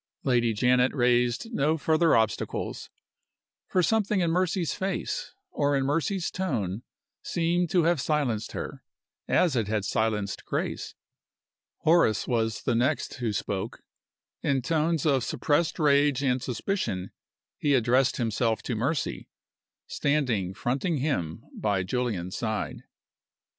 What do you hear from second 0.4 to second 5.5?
Janet raised no further obstacles. For something in Mercy's face,